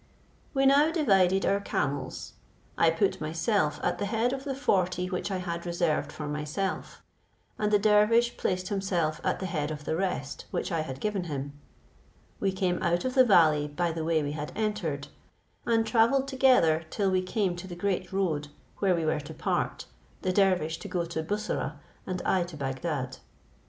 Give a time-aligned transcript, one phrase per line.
[0.55, 2.33] We now divided our camels.
[2.75, 7.03] I put myself at the head of the forty which I had reserved for myself,
[7.59, 11.25] and the dervish placed himself at the head of the rest which I had given
[11.25, 11.53] him.
[12.39, 15.09] We came out of the valley by the way we had entered,
[15.67, 18.47] and travelled together till we came to the great road,
[18.79, 19.85] where we were to part;
[20.23, 21.75] the dervish to go to Bussorah,
[22.07, 23.17] and I to Bagdad.